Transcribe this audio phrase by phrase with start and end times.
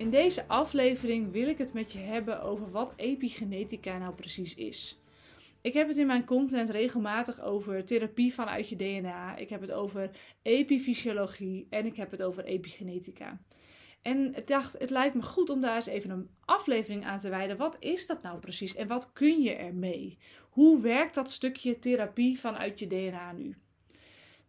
[0.00, 5.00] In deze aflevering wil ik het met je hebben over wat epigenetica nou precies is.
[5.60, 9.36] Ik heb het in mijn content regelmatig over therapie vanuit je DNA.
[9.36, 10.10] Ik heb het over
[10.42, 13.40] epifysiologie en ik heb het over epigenetica.
[14.02, 17.28] En ik dacht, het lijkt me goed om daar eens even een aflevering aan te
[17.28, 17.56] wijden.
[17.56, 20.18] Wat is dat nou precies en wat kun je ermee?
[20.50, 23.56] Hoe werkt dat stukje therapie vanuit je DNA nu?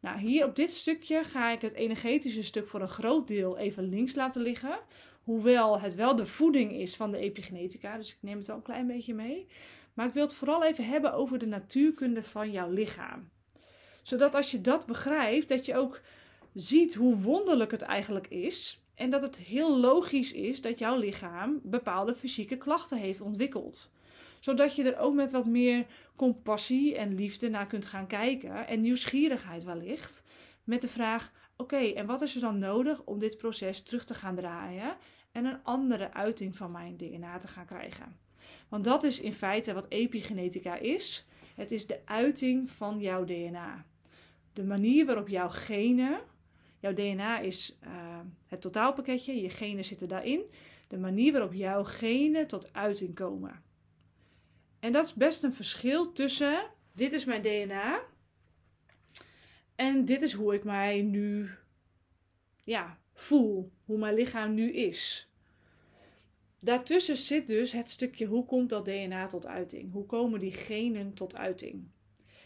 [0.02, 3.90] Nou, hier op dit stukje ga ik het energetische stuk voor een groot deel even
[3.90, 4.80] links laten liggen.
[5.24, 8.62] Hoewel het wel de voeding is van de epigenetica, dus ik neem het wel een
[8.62, 9.48] klein beetje mee.
[9.94, 13.30] Maar ik wil het vooral even hebben over de natuurkunde van jouw lichaam.
[14.02, 16.02] Zodat als je dat begrijpt, dat je ook
[16.54, 18.82] ziet hoe wonderlijk het eigenlijk is.
[18.96, 23.92] En dat het heel logisch is dat jouw lichaam bepaalde fysieke klachten heeft ontwikkeld.
[24.42, 28.68] Zodat je er ook met wat meer compassie en liefde naar kunt gaan kijken.
[28.68, 30.24] En nieuwsgierigheid wellicht.
[30.64, 34.14] Met de vraag: oké, en wat is er dan nodig om dit proces terug te
[34.14, 34.98] gaan draaien?
[35.32, 38.18] En een andere uiting van mijn DNA te gaan krijgen.
[38.70, 41.26] Want dat is in feite wat epigenetica is.
[41.56, 43.86] Het is de uiting van jouw DNA.
[44.54, 46.20] De manier waarop jouw genen,
[46.80, 50.50] jouw DNA is uh, het totaalpakketje, je genen zitten daarin.
[50.88, 53.70] De manier waarop jouw genen tot uiting komen.
[54.82, 58.02] En dat is best een verschil tussen dit is mijn DNA
[59.76, 61.50] en dit is hoe ik mij nu
[62.64, 65.30] ja, voel, hoe mijn lichaam nu is.
[66.60, 69.92] Daartussen zit dus het stukje hoe komt dat DNA tot uiting?
[69.92, 71.88] Hoe komen die genen tot uiting?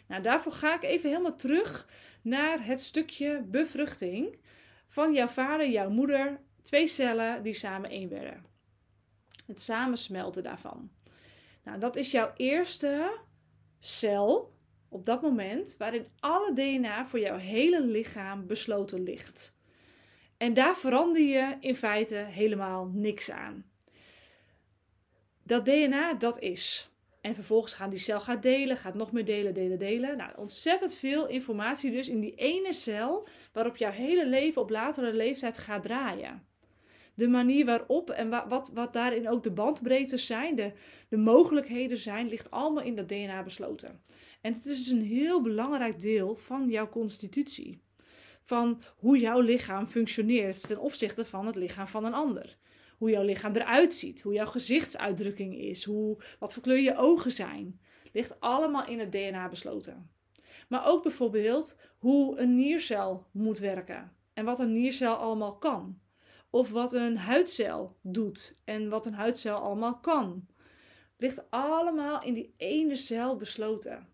[0.08, 1.90] Nou, daarvoor ga ik even helemaal terug
[2.22, 4.38] naar het stukje bevruchting
[4.88, 8.46] van jouw vader, jouw moeder, twee cellen die samen één werden.
[9.46, 10.92] Het samensmelten daarvan.
[11.66, 13.18] Nou, dat is jouw eerste
[13.80, 14.54] cel
[14.90, 19.54] op dat moment waarin alle DNA voor jouw hele lichaam besloten ligt.
[20.38, 23.66] En daar verander je in feite helemaal niks aan
[25.46, 26.90] dat DNA dat is.
[27.22, 30.18] En vervolgens gaan die cel gaat delen, gaat nog meer delen, delen, delen.
[30.18, 35.14] Nou, ontzettend veel informatie dus in die ene cel waarop jouw hele leven op latere
[35.14, 36.48] leeftijd gaat draaien.
[37.16, 40.72] De manier waarop en wat, wat, daarin ook de bandbreedtes zijn, de,
[41.10, 44.02] de mogelijkheden zijn, ligt allemaal in dat DNA besloten.
[44.42, 47.82] En het is dus een heel belangrijk deel van jouw constitutie.
[48.44, 52.58] Van hoe jouw lichaam functioneert ten opzichte van het lichaam van een ander
[52.98, 57.32] hoe jouw lichaam eruit ziet, hoe jouw gezichtsuitdrukking is, hoe, wat voor kleur je ogen
[57.32, 57.80] zijn.
[58.14, 60.10] Ligt allemaal in het DNA besloten.
[60.70, 66.00] Maar ook bijvoorbeeld hoe een niercel moet werken en wat een niercel allemaal kan.
[66.56, 70.48] Of wat een huidcel doet en wat een huidcel allemaal kan.
[71.18, 74.08] Ligt allemaal in die ene cel besloten.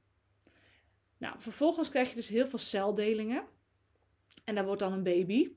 [1.17, 3.43] Nou, vervolgens krijg je dus heel veel celdelingen.
[4.43, 5.51] En daar wordt dan een baby.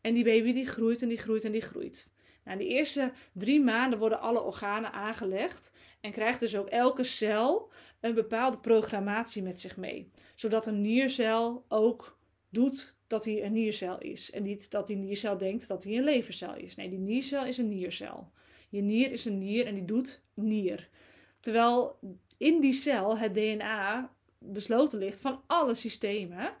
[0.00, 2.10] En die baby die groeit en die groeit en die groeit.
[2.44, 7.72] Nou, de eerste drie maanden worden alle organen aangelegd en krijgt dus ook elke cel
[8.00, 10.10] een bepaalde programmatie met zich mee.
[10.34, 14.30] Zodat een niercel ook doet dat hij een niercel is.
[14.30, 16.74] En niet dat die niercel denkt dat hij een levercel is.
[16.74, 18.30] Nee, die niercel is een niercel.
[18.68, 20.88] Je nier is een nier en die doet nier.
[21.40, 21.98] Terwijl
[22.36, 26.54] in die cel het DNA besloten ligt van alle systemen,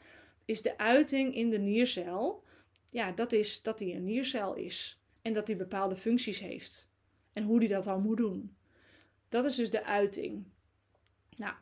[0.44, 2.42] is de uiting in de niercel,
[2.90, 6.90] ja, dat is dat hij een niercel is en dat hij bepaalde functies heeft.
[7.32, 8.56] En hoe hij dat dan moet doen.
[9.28, 10.44] Dat is dus de uiting.
[11.36, 11.54] Nou,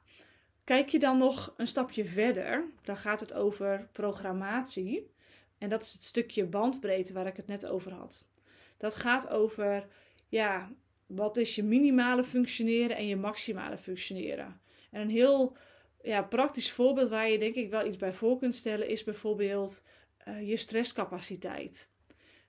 [0.64, 5.12] kijk je dan nog een stapje verder, dan gaat het over programmatie.
[5.58, 8.28] En dat is het stukje bandbreedte waar ik het net over had.
[8.76, 9.86] Dat gaat over,
[10.28, 10.72] ja,
[11.06, 14.60] wat is je minimale functioneren en je maximale functioneren.
[14.90, 15.56] En een heel
[16.02, 19.84] ja, praktisch voorbeeld waar je denk ik wel iets bij voor kunt stellen is bijvoorbeeld
[20.28, 21.90] uh, je stresscapaciteit.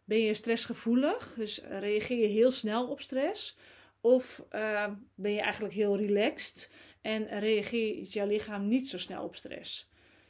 [0.03, 1.33] Ben je stressgevoelig?
[1.37, 3.57] Dus reageer je heel snel op stress?
[4.01, 6.71] Of uh, ben je eigenlijk heel relaxed
[7.05, 9.89] en reageert jouw lichaam niet zo snel op stress?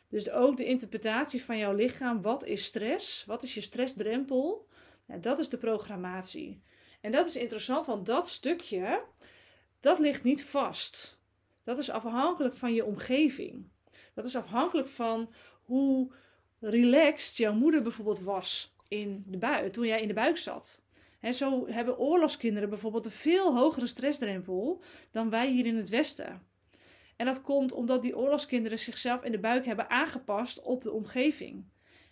[0.10, 3.26] Dus ook de interpretatie van jouw lichaam, wat is stress?
[3.26, 4.68] Wat is je stressdrempel?
[5.08, 6.62] Ja, dat is de programmatie.
[7.02, 9.04] En dat is interessant, want dat stukje,
[9.80, 11.20] dat ligt niet vast.
[11.64, 13.70] Dat is afhankelijk van je omgeving.
[14.14, 16.12] Dat is afhankelijk van hoe
[16.60, 20.84] relaxed jouw moeder bijvoorbeeld was in de buik, toen jij in de buik zat.
[21.20, 24.82] En zo hebben oorlogskinderen bijvoorbeeld een veel hogere stressdrempel
[25.12, 26.54] dan wij hier in het Westen.
[27.16, 31.66] En dat komt omdat die oorlogskinderen zichzelf in de buik hebben aangepast op de omgeving.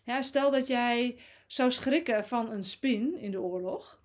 [0.04, 4.02] Ja, stel dat jij zou schrikken van een spin in de oorlog.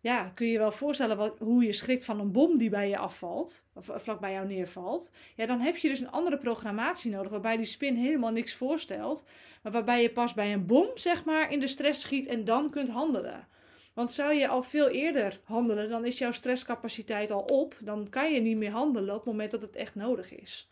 [0.00, 2.88] Ja, kun je je wel voorstellen wat, hoe je schrikt van een bom die bij
[2.88, 5.12] je afvalt, of vlak bij jou neervalt.
[5.36, 9.26] Ja, dan heb je dus een andere programmatie nodig, waarbij die spin helemaal niks voorstelt,
[9.62, 12.70] maar waarbij je pas bij een bom, zeg maar, in de stress schiet en dan
[12.70, 13.48] kunt handelen.
[13.92, 17.76] Want zou je al veel eerder handelen, dan is jouw stresscapaciteit al op.
[17.80, 20.68] Dan kan je niet meer handelen op het moment dat het echt nodig is.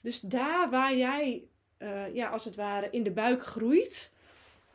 [0.00, 1.44] Dus daar waar jij,
[1.78, 4.10] uh, ja, als het ware, in de buik groeit,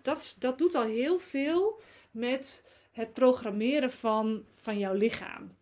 [0.01, 1.81] dat, dat doet al heel veel
[2.11, 5.55] met het programmeren van, van jouw lichaam.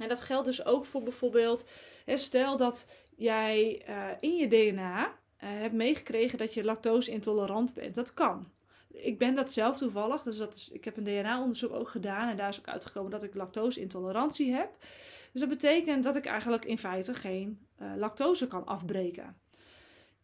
[0.00, 1.68] En dat geldt dus ook voor bijvoorbeeld,
[2.06, 2.86] stel dat
[3.16, 7.94] jij uh, in je DNA uh, hebt meegekregen dat je lactose intolerant bent.
[7.94, 8.50] Dat kan
[8.96, 10.22] ik ben dat zelf toevallig.
[10.22, 12.28] Dus dat is, ik heb een DNA-onderzoek ook gedaan.
[12.28, 14.76] En daar is ook uitgekomen dat ik lactose-intolerantie heb.
[15.32, 19.36] Dus dat betekent dat ik eigenlijk in feite geen uh, lactose kan afbreken.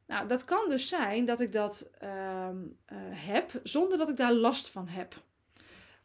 [0.06, 4.32] Nou, dat kan dus zijn dat ik dat uh, uh, heb zonder dat ik daar
[4.32, 5.14] last van heb.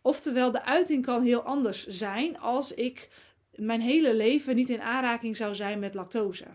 [0.02, 3.10] Oftewel, de uiting kan heel anders zijn als ik
[3.56, 6.46] mijn hele leven niet in aanraking zou zijn met lactose.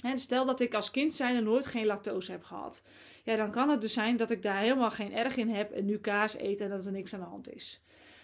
[0.00, 2.82] En stel dat ik als kind zijnde nooit geen lactose heb gehad
[3.28, 5.84] ja, dan kan het dus zijn dat ik daar helemaal geen erg in heb en
[5.84, 7.82] nu kaas eet en dat er niks aan de hand is.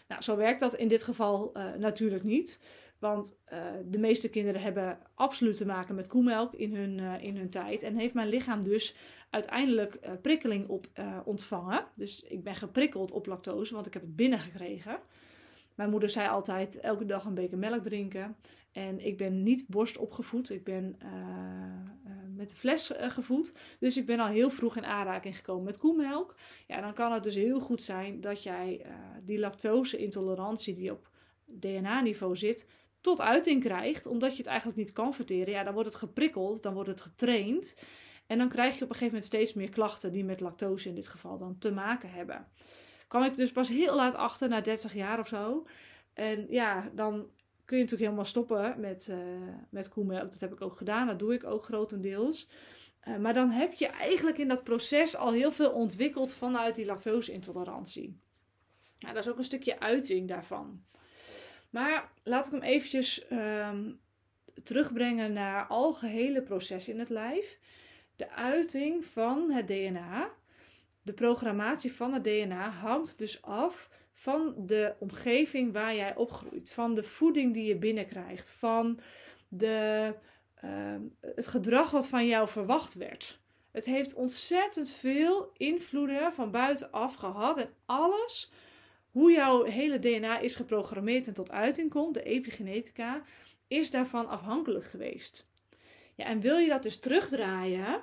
[0.08, 2.60] Nou, zo werkt dat in dit geval uh, natuurlijk niet.
[2.98, 7.36] Want uh, de meeste kinderen hebben absoluut te maken met koemelk in hun, uh, in
[7.36, 7.82] hun tijd.
[7.82, 8.94] En heeft mijn lichaam dus
[9.30, 10.86] uiteindelijk prikkeling op
[11.24, 11.86] ontvangen.
[11.94, 14.98] Dus ik ben geprikkeld op lactose, want ik heb het binnengekregen.
[15.74, 18.36] Mijn moeder zei altijd elke dag een beker melk drinken.
[18.72, 20.50] En ik ben niet borst opgevoed.
[20.50, 23.52] Ik ben uh, uh, met de fles uh, gevoed.
[23.78, 26.34] Dus ik ben al heel vroeg in aanraking gekomen met koemelk.
[26.66, 28.86] Ja, dan kan het dus heel goed zijn dat jij
[29.22, 31.08] die lactose-intolerantie die op
[31.44, 32.68] DNA-niveau zit,
[33.00, 34.06] tot uiting krijgt.
[34.06, 35.52] Omdat je het eigenlijk niet kan verteren.
[35.52, 37.76] Ja, dan wordt het geprikkeld, dan wordt het getraind.
[38.26, 40.94] En dan krijg je op een gegeven moment steeds meer klachten die met lactose in
[40.94, 42.46] dit geval dan te maken hebben
[43.14, 45.66] kwam ik dus pas heel laat achter, na 30 jaar of zo.
[46.12, 47.12] En ja, dan
[47.64, 49.16] kun je natuurlijk helemaal stoppen met, uh,
[49.70, 50.30] met koemelk.
[50.30, 52.48] Dat heb ik ook gedaan, dat doe ik ook grotendeels.
[53.08, 56.86] Uh, maar dan heb je eigenlijk in dat proces al heel veel ontwikkeld vanuit die
[56.86, 58.18] lactose-intolerantie.
[58.98, 60.82] Nou, dat is ook een stukje uiting daarvan.
[61.70, 64.00] Maar laat ik hem eventjes um,
[64.62, 67.58] terugbrengen naar algehele processen in het lijf.
[68.16, 70.30] De uiting van het DNA
[71.04, 76.94] de programmatie van het DNA hangt dus af van de omgeving waar jij opgroeit, van
[76.94, 79.00] de voeding die je binnenkrijgt, van
[79.48, 80.14] de,
[80.64, 83.40] uh, het gedrag wat van jou verwacht werd.
[83.70, 88.52] Het heeft ontzettend veel invloeden van buitenaf gehad en alles,
[89.10, 93.22] hoe jouw hele DNA is geprogrammeerd en tot uiting komt, de epigenetica,
[93.68, 95.48] is daarvan afhankelijk geweest.
[96.14, 98.02] Ja, en wil je dat dus terugdraaien,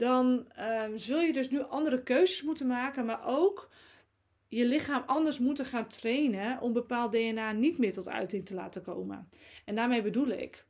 [0.00, 3.70] dan um, zul je dus nu andere keuzes moeten maken, maar ook
[4.48, 8.82] je lichaam anders moeten gaan trainen om bepaald DNA niet meer tot uiting te laten
[8.82, 9.28] komen.
[9.64, 10.66] En daarmee bedoel ik,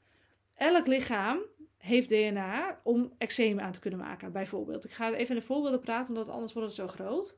[0.55, 1.39] elk lichaam
[1.77, 4.85] heeft DNA om eczeem aan te kunnen maken, bijvoorbeeld.
[4.85, 7.37] Ik ga even in de voorbeelden praten, omdat anders wordt het zo groot.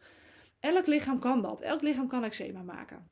[0.60, 1.60] Elk lichaam kan dat.
[1.60, 3.10] Elk lichaam kan eczeem maken.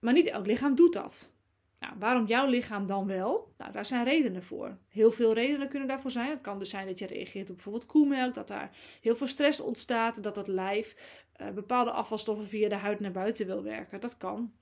[0.00, 1.32] Maar niet elk lichaam doet dat.
[1.80, 3.52] Nou, waarom jouw lichaam dan wel?
[3.58, 4.76] Nou, daar zijn redenen voor.
[4.88, 6.30] Heel veel redenen kunnen daarvoor zijn.
[6.30, 9.60] Het kan dus zijn dat je reageert op bijvoorbeeld koemelk, dat daar heel veel stress
[9.60, 10.96] ontstaat, dat het lijf
[11.40, 14.00] uh, bepaalde afvalstoffen via de huid naar buiten wil werken.
[14.00, 14.52] Dat kan.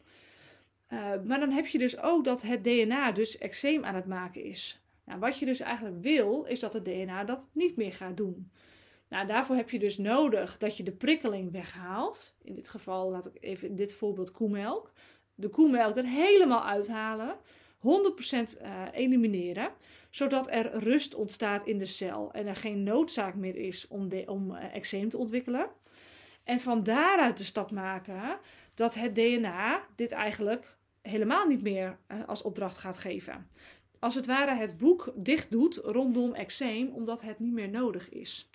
[0.88, 4.42] Uh, maar dan heb je dus ook dat het DNA dus eczeem aan het maken
[4.42, 4.82] is.
[5.04, 8.50] Nou, wat je dus eigenlijk wil, is dat het DNA dat niet meer gaat doen.
[9.08, 12.36] Nou, daarvoor heb je dus nodig dat je de prikkeling weghaalt.
[12.42, 14.92] In dit geval laat ik even in dit voorbeeld koemelk
[15.38, 19.70] de koemelk er helemaal uithalen, 100% uh, eh, elimineren,
[20.10, 24.24] zodat er rust ontstaat in de cel en er geen noodzaak meer is om, de,
[24.26, 25.68] om uh, eczeem te ontwikkelen.
[26.44, 28.38] En van daaruit de stap maken
[28.74, 33.50] dat het DNA dit eigenlijk helemaal niet meer uh, als opdracht gaat geven.
[33.98, 38.50] Als het ware het boek dicht doet rondom eczeem, omdat het niet meer nodig is.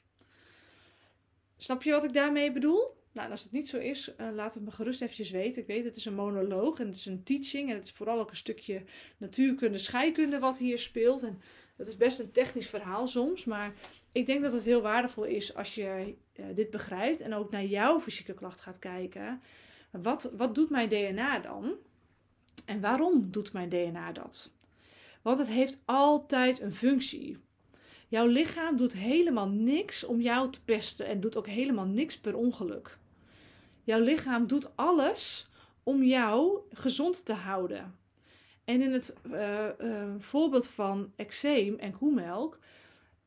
[1.58, 3.03] Snap je wat ik daarmee bedoel?
[3.14, 5.62] Nou, als het niet zo is, uh, laat het me gerust eventjes weten.
[5.62, 7.70] Ik weet, het is een monoloog en het is een teaching.
[7.70, 8.84] En het is vooral ook een stukje
[9.18, 11.24] natuurkunde, scheikunde wat hier speelt.
[11.24, 11.42] En
[11.76, 13.46] dat is best een technisch verhaal soms.
[13.46, 13.74] Maar
[14.12, 17.22] ik denk dat het heel waardevol is als je uh, dit begrijpt.
[17.22, 19.42] En ook naar jouw fysieke klacht gaat kijken.
[19.92, 21.74] Wat, wat doet mijn DNA dan?
[22.66, 24.52] En waarom doet mijn DNA dat?
[25.22, 27.38] Want het heeft altijd een functie.
[28.08, 32.36] Jouw lichaam doet helemaal niks om jou te pesten en doet ook helemaal niks per
[32.36, 32.98] ongeluk.
[33.84, 35.48] Jouw lichaam doet alles
[35.84, 37.98] om jou gezond te houden.
[38.66, 42.60] En in het uh, uh, voorbeeld van eczeem en koemelk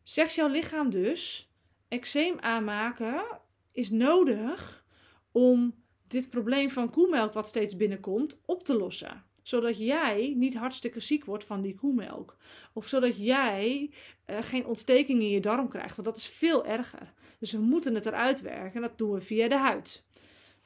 [0.03, 1.51] zegt jouw lichaam dus:
[1.89, 3.25] eczeem aanmaken
[3.73, 4.85] is nodig
[5.33, 5.75] om
[6.07, 9.25] dit probleem van koemelk wat steeds binnenkomt op te lossen.
[9.43, 12.37] Zodat jij niet hartstikke ziek wordt van die koemelk.
[12.73, 13.91] Of zodat jij
[14.27, 17.13] uh, geen ontsteking in je darm krijgt, want dat is veel erger.
[17.39, 20.07] Dus we moeten het eruit werken en dat doen we via de huid.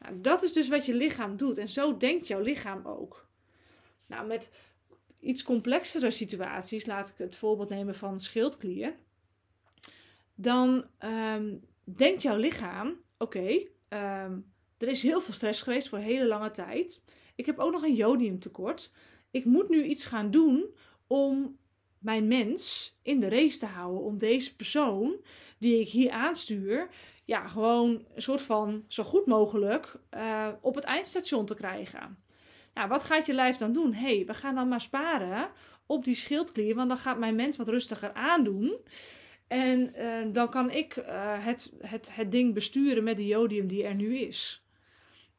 [0.00, 1.58] Nou, dat is dus wat je lichaam doet.
[1.58, 3.28] En zo denkt jouw lichaam ook.
[4.06, 4.52] Nou, met
[5.20, 8.96] iets complexere situaties, laat ik het voorbeeld nemen van schildklier.
[10.34, 14.38] Dan ehm, denkt jouw lichaam: oké, ehm,
[14.78, 17.02] er is heel veel stress geweest voor hele lange tijd.
[17.34, 18.92] Ik heb ook nog een jodiumtekort.
[19.30, 20.74] Ik moet nu iets gaan doen
[21.06, 21.58] om
[21.98, 24.02] mijn mens in de race te houden.
[24.02, 25.24] Om deze persoon
[25.58, 26.90] die ik hier aanstuur,
[27.30, 32.18] ja, gewoon een soort van zo goed mogelijk uh, op het eindstation te krijgen.
[32.74, 33.94] Nou, wat gaat je lijf dan doen?
[33.94, 35.50] hey, we gaan dan maar sparen
[35.86, 38.76] op die schildklier, want dan gaat mijn mens wat rustiger aandoen.
[39.48, 41.04] En uh, dan kan ik uh,
[41.44, 44.64] het, het, het ding besturen met de jodium die er nu is.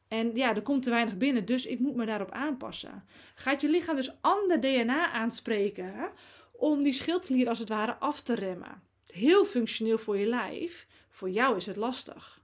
[0.08, 3.04] En ja, er komt te weinig binnen, dus ik moet me daarop aanpassen.
[3.34, 6.12] Gaat je lichaam dus ander DNA aanspreken
[6.52, 8.82] om die schildklier als het ware af te remmen?
[9.06, 12.42] Heel functioneel voor je lijf, voor jou is het lastig.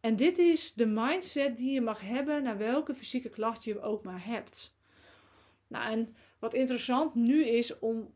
[0.00, 4.04] En dit is de mindset die je mag hebben naar welke fysieke klacht je ook
[4.04, 4.76] maar hebt.
[5.66, 8.14] Nou, en wat interessant nu is om,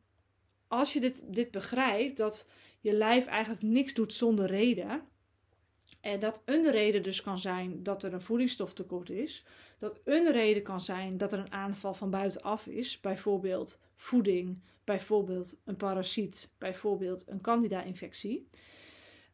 [0.68, 2.48] als je dit, dit begrijpt, dat
[2.80, 5.02] je lijf eigenlijk niks doet zonder reden.
[6.00, 9.44] En dat een reden dus kan zijn dat er een voedingsstoftekort is.
[9.78, 13.00] Dat een reden kan zijn dat er een aanval van buitenaf is.
[13.00, 18.48] Bijvoorbeeld voeding, bijvoorbeeld een parasiet, bijvoorbeeld een candida-infectie.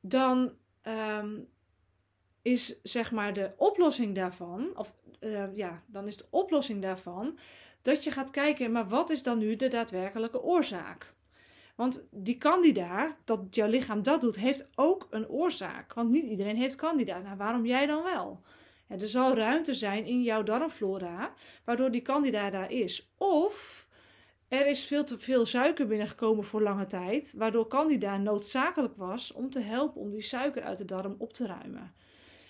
[0.05, 1.49] Dan um,
[2.43, 7.39] is zeg maar de oplossing daarvan, of uh, ja, dan is de oplossing daarvan
[7.83, 11.15] dat je gaat kijken, maar wat is dan nu de daadwerkelijke oorzaak?
[11.75, 15.95] Want die candida, dat jouw lichaam dat doet, heeft ook een oorzaak.
[15.95, 17.19] Want niet iedereen heeft candida.
[17.19, 18.41] Nou, waarom jij dan wel?
[18.89, 23.13] Er zal ruimte zijn in jouw darmflora, waardoor die candida daar is.
[23.17, 23.82] Of
[24.53, 29.51] er is veel te veel suiker binnengekomen voor lange tijd, waardoor candida noodzakelijk was om
[29.51, 31.95] te helpen om die suiker uit de darm op te ruimen.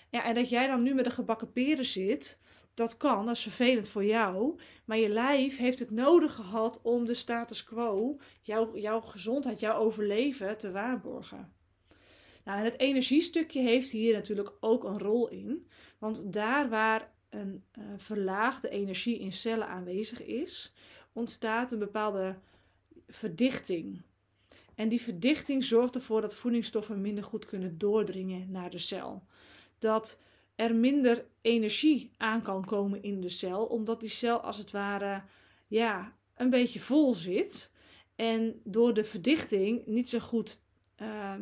[0.09, 2.39] Ja, en dat jij dan nu met de gebakken peren zit,
[2.73, 4.59] dat kan, dat is vervelend voor jou.
[4.85, 9.75] Maar je lijf heeft het nodig gehad om de status quo, jouw, jouw gezondheid, jouw
[9.75, 11.53] overleven te waarborgen.
[12.43, 15.67] Nou, en het energiestukje heeft hier natuurlijk ook een rol in.
[15.97, 20.72] Want daar waar een uh, verlaagde energie in cellen aanwezig is,
[21.13, 22.35] ontstaat een bepaalde
[23.07, 24.01] verdichting.
[24.75, 29.23] En die verdichting zorgt ervoor dat voedingsstoffen minder goed kunnen doordringen naar de cel
[29.83, 30.19] dat
[30.55, 35.23] er minder energie aan kan komen in de cel, omdat die cel als het ware
[35.67, 37.71] ja, een beetje vol zit
[38.15, 40.61] en door de verdichting niet zo goed
[41.01, 41.33] uh,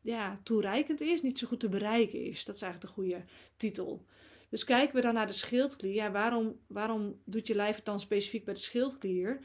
[0.00, 2.44] ja, toereikend is, niet zo goed te bereiken is.
[2.44, 3.24] Dat is eigenlijk de goede
[3.56, 4.04] titel.
[4.50, 5.94] Dus kijken we dan naar de schildklier.
[5.94, 9.40] Ja, waarom, waarom doet je lijf het dan specifiek bij de schildklier?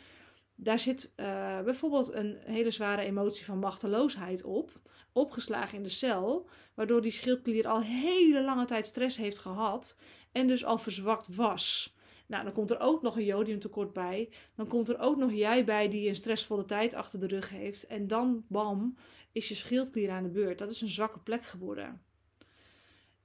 [0.56, 1.26] Daar zit uh,
[1.62, 4.72] bijvoorbeeld een hele zware emotie van machteloosheid op
[5.12, 9.98] opgeslagen in de cel, waardoor die schildklier al hele lange tijd stress heeft gehad
[10.32, 11.96] en dus al verzwakt was.
[12.28, 14.30] Nou, dan komt er ook nog een jodiumtekort bij.
[14.56, 17.88] Dan komt er ook nog jij bij die een stressvolle tijd achter de rug heeft.
[17.88, 18.98] En dan, bam,
[19.32, 20.58] is je schildklier aan de beurt.
[20.58, 22.02] Dat is een zwakke plek geworden.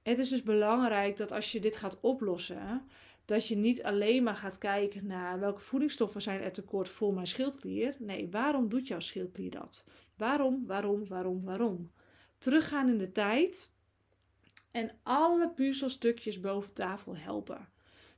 [0.03, 2.81] Het is dus belangrijk dat als je dit gaat oplossen,
[3.25, 7.27] dat je niet alleen maar gaat kijken naar welke voedingsstoffen zijn er tekort voor mijn
[7.27, 7.95] schildklier.
[7.99, 9.85] Nee, waarom doet jouw schildklier dat?
[10.17, 11.91] Waarom, waarom, waarom, waarom?
[12.37, 13.71] Teruggaan in de tijd
[14.71, 17.69] en alle puzzelstukjes boven tafel helpen.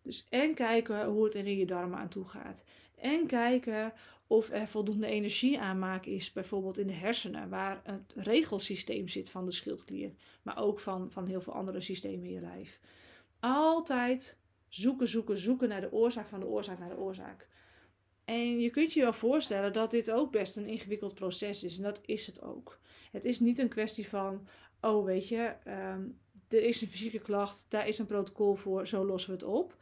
[0.01, 2.65] Dus en kijken hoe het er in je darmen aan toe gaat.
[2.95, 3.93] En kijken
[4.27, 9.45] of er voldoende energie aanmaak is, bijvoorbeeld in de hersenen, waar het regelsysteem zit van
[9.45, 12.79] de schildklier, maar ook van, van heel veel andere systemen in je lijf.
[13.39, 14.37] Altijd
[14.67, 17.47] zoeken, zoeken, zoeken naar de oorzaak van de oorzaak naar de oorzaak.
[18.25, 21.77] En je kunt je wel voorstellen dat dit ook best een ingewikkeld proces is.
[21.77, 22.79] En dat is het ook.
[23.11, 24.47] Het is niet een kwestie van,
[24.81, 26.01] oh weet je, ehm,
[26.49, 29.77] er is een fysieke klacht, daar is een protocol voor, zo lossen we het op.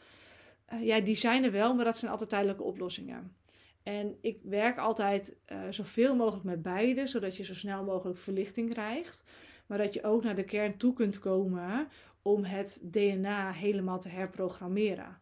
[0.73, 3.35] Uh, ja, die zijn er wel, maar dat zijn altijd tijdelijke oplossingen.
[3.83, 8.69] En ik werk altijd uh, zoveel mogelijk met beide, zodat je zo snel mogelijk verlichting
[8.69, 9.23] krijgt.
[9.65, 11.87] Maar dat je ook naar de kern toe kunt komen
[12.21, 15.21] om het DNA helemaal te herprogrammeren.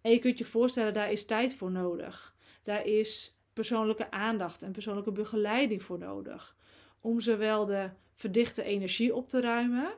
[0.00, 2.34] En je kunt je voorstellen, daar is tijd voor nodig.
[2.62, 6.56] Daar is persoonlijke aandacht en persoonlijke begeleiding voor nodig.
[7.00, 9.94] Om zowel de verdichte energie op te ruimen,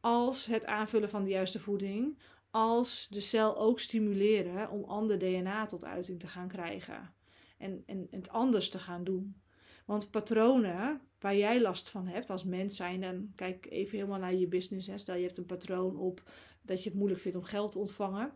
[0.00, 2.18] als het aanvullen van de juiste voeding,
[2.52, 7.14] als de cel ook stimuleren om ander DNA tot uiting te gaan krijgen.
[7.58, 9.40] En, en, het anders te gaan doen.
[9.86, 14.34] Want patronen waar jij last van hebt als mens zijn, dan kijk even helemaal naar
[14.34, 14.86] je business.
[14.86, 14.98] Hè.
[14.98, 16.22] Stel je hebt een patroon op
[16.62, 18.32] dat je het moeilijk vindt om geld te ontvangen.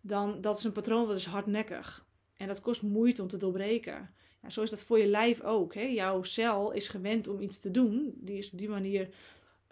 [0.00, 2.06] Dan dat is een patroon wat is hardnekkig.
[2.36, 4.14] En dat kost moeite om te doorbreken.
[4.42, 5.74] Ja, zo is dat voor je lijf ook.
[5.74, 5.82] Hè?
[5.82, 8.14] Jouw cel is gewend om iets te doen.
[8.16, 9.14] Die is op die manier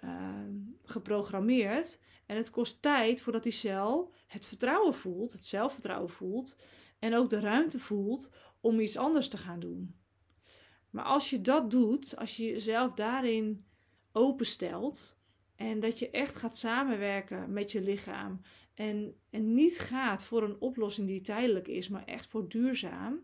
[0.00, 2.00] ehm, geprogrammeerd.
[2.26, 6.56] En het kost tijd voordat die cel het vertrouwen voelt, het zelfvertrouwen voelt.
[6.98, 9.94] En ook de ruimte voelt om iets anders te gaan doen.
[10.90, 13.66] Maar als je dat doet, als je jezelf daarin
[14.12, 15.18] openstelt
[15.56, 18.40] en dat je echt gaat samenwerken met je lichaam
[18.74, 23.20] en, en niet gaat voor een oplossing die tijdelijk is, maar echt voor duurzaam,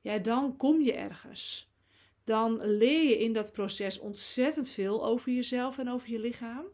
[0.00, 1.72] ja, dan kom je ergens.
[2.24, 6.64] Dan leer je in dat proces ontzettend veel over jezelf en over je lichaam.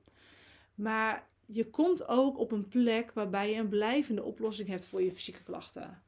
[0.74, 5.12] Maar je komt ook op een plek waarbij je een blijvende oplossing hebt voor je
[5.12, 6.02] fysieke klachten.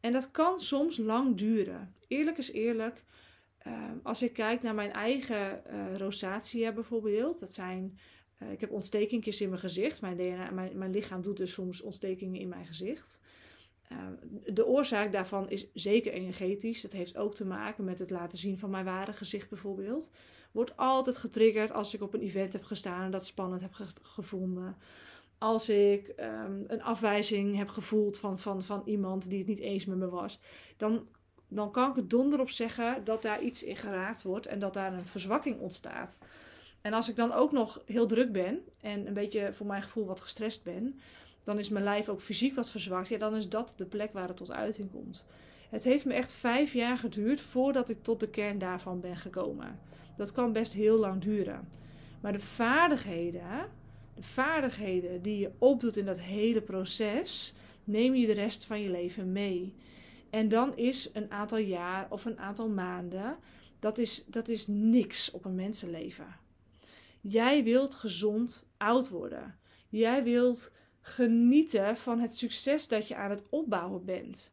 [0.00, 1.94] En dat kan soms lang duren.
[2.06, 3.04] Eerlijk is eerlijk.
[3.66, 7.98] Uh, als ik kijk naar mijn eigen uh, rosacea bijvoorbeeld, dat zijn,
[8.42, 10.00] uh, ik heb ontstekingjes in mijn gezicht.
[10.00, 13.20] Mijn, DNA, mijn, mijn lichaam doet dus soms ontstekingen in mijn gezicht.
[14.44, 16.80] De oorzaak daarvan is zeker energetisch.
[16.80, 20.10] Dat heeft ook te maken met het laten zien van mijn ware gezicht bijvoorbeeld.
[20.52, 23.84] Wordt altijd getriggerd als ik op een event heb gestaan en dat spannend heb ge
[24.02, 24.76] gevonden
[25.38, 29.84] als ik um, een afwijzing heb gevoeld van, van, van iemand die het niet eens
[29.84, 30.40] met me was,
[30.76, 31.06] dan,
[31.48, 34.74] dan kan ik het donder op zeggen dat daar iets in geraakt wordt en dat
[34.74, 36.18] daar een verzwakking ontstaat.
[36.80, 40.06] En als ik dan ook nog heel druk ben en een beetje voor mijn gevoel
[40.06, 41.00] wat gestrest ben,
[41.48, 43.08] dan is mijn lijf ook fysiek wat verzwakt.
[43.08, 45.26] Ja, dan is dat de plek waar het tot uiting komt.
[45.70, 49.78] Het heeft me echt vijf jaar geduurd voordat ik tot de kern daarvan ben gekomen.
[50.16, 51.68] Dat kan best heel lang duren.
[52.20, 53.68] Maar de vaardigheden
[54.14, 58.90] de vaardigheden die je opdoet in dat hele proces, neem je de rest van je
[58.90, 59.74] leven mee.
[60.30, 63.36] En dan is een aantal jaar of een aantal maanden,
[63.78, 66.36] dat is, dat is niks op een mensenleven.
[67.20, 69.58] Jij wilt gezond oud worden.
[69.88, 70.72] Jij wilt
[71.14, 74.52] genieten van het succes dat je aan het opbouwen bent.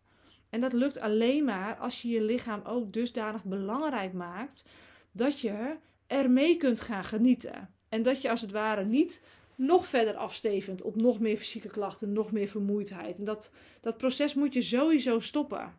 [0.50, 4.66] En dat lukt alleen maar als je je lichaam ook dusdanig belangrijk maakt
[5.12, 5.76] dat je
[6.08, 7.74] ermee kunt gaan genieten.
[7.90, 9.22] En dat je als het ware niet
[9.56, 13.18] nog verder afstevend op nog meer fysieke klachten, nog meer vermoeidheid.
[13.18, 15.74] En dat, dat proces moet je sowieso stoppen.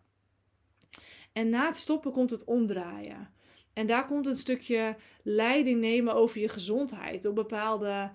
[1.33, 3.35] En na het stoppen komt het omdraaien.
[3.73, 7.23] En daar komt een stukje leiding nemen over je gezondheid.
[7.23, 8.11] Door bepaalde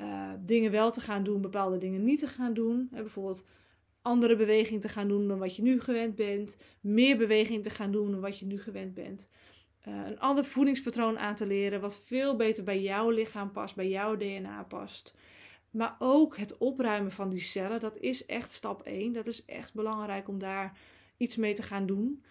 [0.00, 2.88] uh, dingen wel te gaan doen, bepaalde dingen niet te gaan doen.
[2.90, 3.44] bijvoorbeeld
[4.06, 6.56] andere beweging te gaan doen dan wat je nu gewend bent.
[6.80, 9.28] Meer beweging te gaan doen dan wat je nu gewend bent.
[9.80, 13.88] Eh, een ander voedingspatroon aan te leren, wat veel beter bij jouw lichaam past, bij
[13.88, 15.14] jouw DNA past.
[15.70, 19.12] Maar ook het opruimen van die cellen, dat is echt stap 1.
[19.12, 20.78] Dat is echt belangrijk om daar
[21.16, 22.22] iets mee te gaan doen.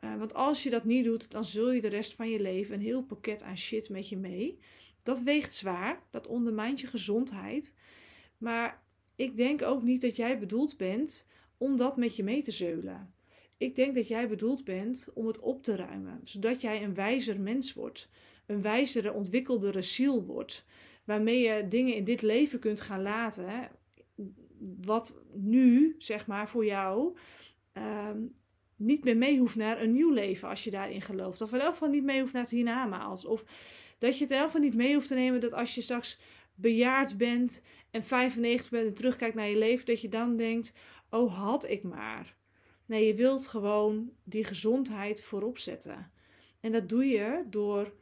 [0.00, 2.74] Uh, want als je dat niet doet, dan zul je de rest van je leven
[2.74, 4.58] een heel pakket aan shit met je mee.
[5.06, 7.74] Dat weegt zwaar, dat ondermijnt je gezondheid.
[8.38, 8.82] Maar
[9.16, 13.14] ik denk ook niet dat jij bedoeld bent om dat met je mee te zeulen.
[13.56, 17.40] Ik denk dat jij bedoeld bent om het op te ruimen, zodat jij een wijzer
[17.40, 18.08] mens wordt,
[18.46, 20.66] een wijzere, ontwikkeldere ziel wordt,
[21.04, 23.70] waarmee je dingen in dit leven kunt gaan laten,
[24.82, 27.16] wat nu, zeg maar, voor jou
[27.72, 28.18] ehm,
[28.76, 31.40] niet meer mee hoeft naar een nieuw leven als je daarin gelooft.
[31.40, 33.26] Of in elk geval niet mee hoeft naar het hiernamaals.
[33.26, 33.44] Of
[33.98, 36.18] dat je het in geval niet mee hoeft te nemen dat als je straks
[36.54, 40.72] bejaard bent en 95 bent en terugkijkt naar je leven, dat je dan denkt:
[41.10, 42.36] oh had ik maar.
[42.86, 46.10] Nee, je wilt gewoon die gezondheid voorop zetten.
[46.60, 47.92] En dat doe je door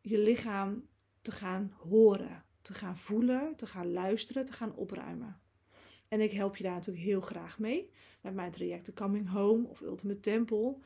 [0.00, 0.88] je lichaam
[1.22, 5.40] te gaan horen, te gaan voelen, te gaan luisteren, te gaan opruimen.
[6.08, 9.80] En ik help je daar natuurlijk heel graag mee met mijn trajecten Coming Home of
[9.80, 10.76] Ultimate Temple.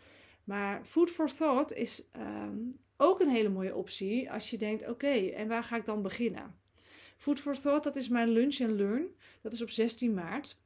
[0.44, 2.58] Maar Food for Thought is ehm,
[2.96, 6.58] ook een hele mooie optie als je denkt: oké, en waar ga ik dan beginnen?
[7.16, 9.06] Food for Thought, dat is mijn lunch and learn.
[9.40, 10.58] Dat is op 16 maart.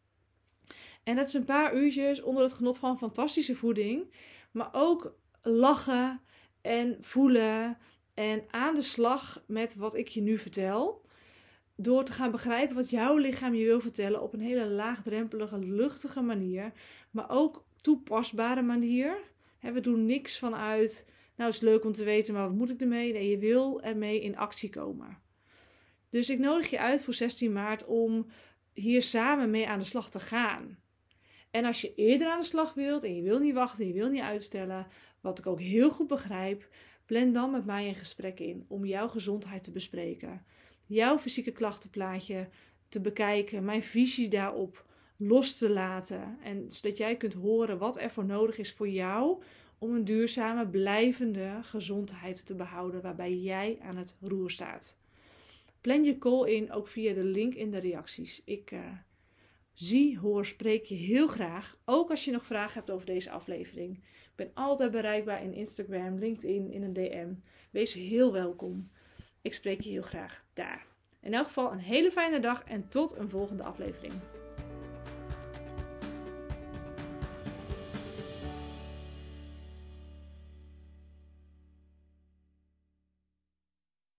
[1.03, 4.15] En dat is een paar uurtjes onder het genot van fantastische voeding.
[4.51, 6.21] Maar ook lachen
[6.61, 7.79] en voelen.
[8.15, 11.07] En aan de slag met wat ik je nu vertel.
[11.77, 16.21] Door te gaan begrijpen wat jouw lichaam je wil vertellen op een hele laagdrempelige, luchtige
[16.21, 16.73] manier.
[17.11, 19.19] Maar ook toepasbare manier.
[19.61, 21.07] we doen niks vanuit.
[21.39, 23.13] Nou, is leuk om te weten, maar wat moet ik ermee?
[23.13, 25.19] Nee, je wil ermee in actie komen.
[26.11, 28.27] Dus ik nodig je uit voor 16 maart om
[28.73, 30.79] hier samen mee aan de slag te gaan.
[31.51, 34.09] En als je eerder aan de slag wilt en je wil niet wachten, je wil
[34.09, 34.87] niet uitstellen,
[35.21, 36.69] wat ik ook heel goed begrijp,
[37.07, 40.45] plan dan met mij een gesprek in om jouw gezondheid te bespreken.
[40.87, 42.49] Jouw fysieke klachtenplaatje
[42.89, 46.39] te bekijken, mijn visie daarop los te laten.
[46.43, 49.43] En zodat jij kunt horen wat er voor nodig is voor jou
[49.79, 54.97] om een duurzame, blijvende gezondheid te behouden waarbij jij aan het roer staat.
[55.81, 58.43] Plan je call in ook via de link in de reacties.
[58.45, 58.81] Ik uh,
[59.73, 61.79] zie, hoor, spreek je heel graag.
[61.85, 63.97] Ook als je nog vragen hebt over deze aflevering.
[63.97, 67.33] Ik ben altijd bereikbaar in Instagram, LinkedIn, in een DM.
[67.71, 68.91] Wees heel welkom.
[69.43, 70.87] Ik spreek je heel graag daar.
[71.21, 74.13] In elk geval een hele fijne dag en tot een volgende aflevering.